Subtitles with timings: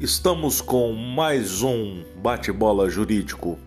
[0.00, 3.58] Estamos com mais um bate-bola jurídico,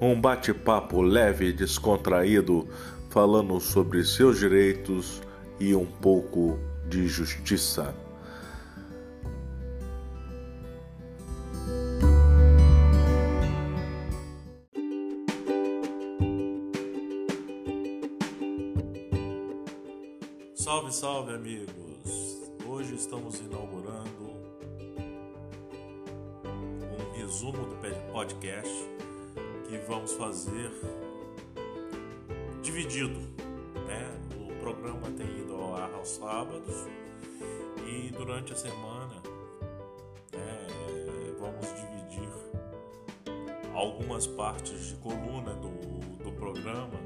[0.00, 2.66] um bate-papo leve e descontraído,
[3.10, 5.20] falando sobre seus direitos
[5.60, 6.58] e um pouco
[6.88, 7.94] de justiça.
[20.54, 22.40] Salve, salve, amigos!
[22.66, 24.43] Hoje estamos inaugurando
[27.34, 27.74] resumo do
[28.12, 28.72] podcast
[29.68, 30.70] que vamos fazer
[32.62, 33.18] dividido.
[33.88, 34.08] Né?
[34.38, 36.86] O programa tem ido ao ar aos sábados
[37.88, 39.20] e durante a semana
[40.32, 40.68] né,
[41.40, 42.30] vamos dividir
[43.74, 45.70] algumas partes de coluna do,
[46.22, 47.00] do programa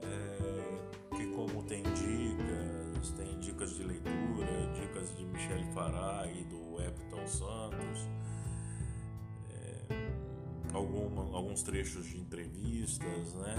[0.00, 6.53] é, que como tem dicas, tem dicas de leitura, dicas de Michele Fará e do
[10.74, 13.54] alguns trechos de entrevistas, né?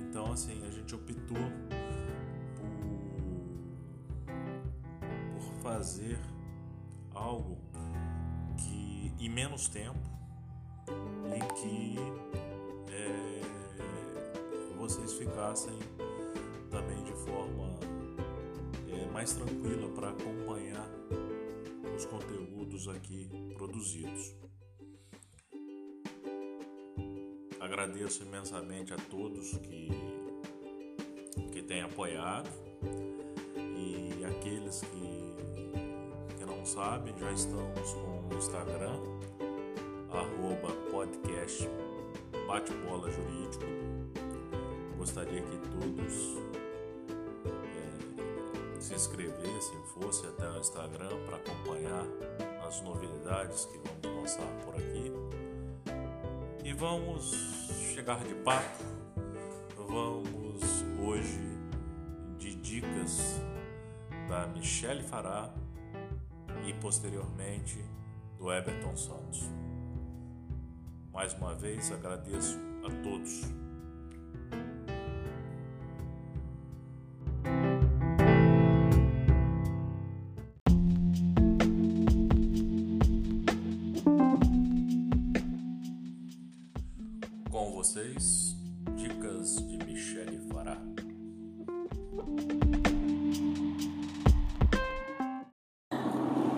[0.00, 1.36] Então assim, a gente optou
[2.56, 2.72] por,
[5.32, 6.18] por fazer
[7.14, 7.56] algo
[8.56, 9.98] que em menos tempo
[11.34, 11.96] e que
[12.92, 13.40] é,
[14.76, 15.78] vocês ficassem
[16.70, 17.78] também de forma
[18.88, 20.88] é, mais tranquila para acompanhar
[21.96, 24.43] os conteúdos aqui produzidos.
[27.64, 29.88] Agradeço imensamente a todos que,
[31.50, 32.50] que têm apoiado
[33.56, 39.00] e aqueles que, que não sabem, já estamos com o Instagram,
[40.10, 41.66] arroba podcast
[42.46, 43.64] bate-bola jurídico.
[44.98, 46.36] Gostaria que todos
[48.76, 52.04] é, se inscrevessem, fossem até o Instagram para acompanhar
[52.68, 55.10] as novidades que vamos lançar por aqui.
[56.74, 57.30] E vamos
[57.94, 58.82] chegar de papo.
[59.76, 61.38] Vamos hoje
[62.36, 63.40] de dicas
[64.28, 65.54] da Michele Fará
[66.66, 67.78] e posteriormente
[68.36, 69.48] do Everton Santos.
[71.12, 73.63] Mais uma vez agradeço a todos.
[87.54, 88.56] Com vocês,
[88.96, 90.76] dicas de Michele Fará.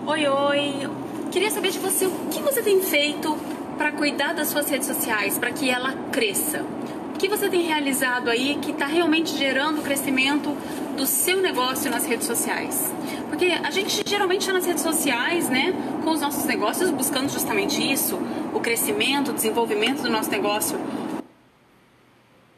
[0.07, 0.89] Oi, oi.
[1.31, 3.37] Queria saber de você o que você tem feito
[3.77, 6.65] para cuidar das suas redes sociais, para que ela cresça.
[7.13, 10.49] O que você tem realizado aí que está realmente gerando o crescimento
[10.97, 12.91] do seu negócio nas redes sociais?
[13.29, 17.79] Porque a gente geralmente está nas redes sociais, né, com os nossos negócios buscando justamente
[17.79, 18.17] isso,
[18.57, 20.77] o crescimento, o desenvolvimento do nosso negócio.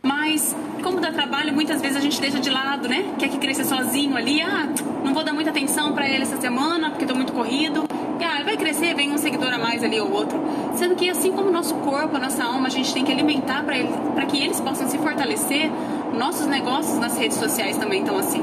[0.01, 3.13] Mas, como dá trabalho, muitas vezes a gente deixa de lado, né?
[3.19, 4.41] Quer que cresça sozinho ali.
[4.41, 4.69] Ah,
[5.03, 7.83] não vou dar muita atenção para ele essa semana porque estou muito corrido.
[8.19, 10.39] E, ah, vai crescer, vem um seguidor a mais ali ou outro.
[10.75, 13.63] Sendo que, assim como o nosso corpo, a nossa alma, a gente tem que alimentar
[13.63, 15.69] para que eles possam se fortalecer.
[16.17, 18.41] Nossos negócios nas redes sociais também estão assim.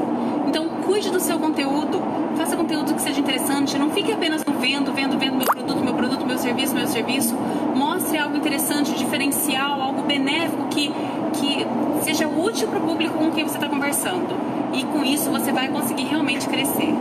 [0.87, 2.01] Cuide do seu conteúdo,
[2.37, 3.77] faça conteúdo que seja interessante.
[3.77, 7.35] Não fique apenas no vendo, vendo, vendo meu produto, meu produto, meu serviço, meu serviço.
[7.75, 10.93] Mostre algo interessante, diferencial, algo benéfico que,
[11.35, 11.67] que
[12.05, 14.37] seja útil para o público com quem você está conversando.
[14.73, 16.95] E com isso você vai conseguir realmente crescer.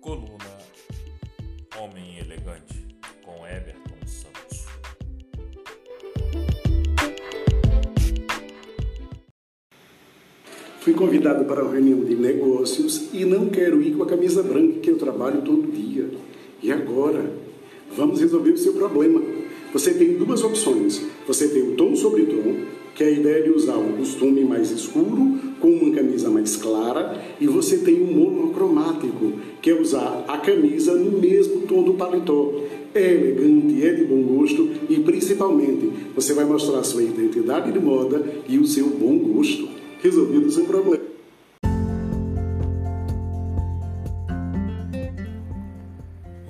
[0.00, 0.58] Coluna
[1.80, 2.86] Homem Elegante
[3.24, 4.41] com Everton Santos.
[10.82, 14.80] Fui convidado para uma reunião de negócios e não quero ir com a camisa branca
[14.80, 16.10] que eu trabalho todo dia.
[16.60, 17.32] E agora?
[17.96, 19.22] Vamos resolver o seu problema.
[19.72, 21.00] Você tem duas opções.
[21.24, 22.64] Você tem o tom sobre tom,
[22.96, 27.16] que é a ideia de usar um costume mais escuro com uma camisa mais clara,
[27.40, 32.54] e você tem o monocromático, que é usar a camisa no mesmo tom do paletó.
[32.92, 38.20] É elegante, é de bom gosto e principalmente você vai mostrar sua identidade de moda
[38.48, 39.81] e o seu bom gosto.
[40.02, 41.04] Resolvido o seu problema.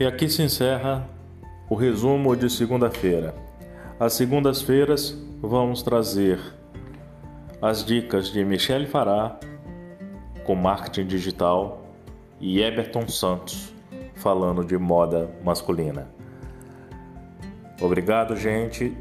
[0.00, 1.06] E aqui se encerra
[1.68, 3.34] o resumo de segunda-feira.
[4.00, 6.40] Às segundas-feiras vamos trazer
[7.60, 9.38] as dicas de Michele Fará
[10.44, 11.86] com marketing digital
[12.40, 13.72] e Eberton Santos
[14.14, 16.08] falando de moda masculina.
[17.80, 18.96] Obrigado, gente,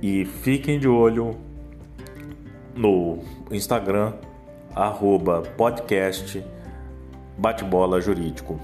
[0.00, 1.36] e fiquem de olho
[2.76, 3.18] no
[3.50, 4.12] Instagram
[4.74, 6.36] arroba podcast
[7.38, 8.60] bate-bola jurídico.